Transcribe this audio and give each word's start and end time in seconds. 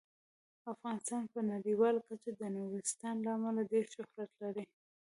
افغانستان 0.73 1.23
په 1.33 1.39
نړیواله 1.51 1.99
کچه 2.07 2.29
د 2.35 2.41
نورستان 2.55 3.15
له 3.25 3.29
امله 3.37 3.61
ډیر 3.71 3.85
شهرت 3.95 4.31
لري. 4.43 4.65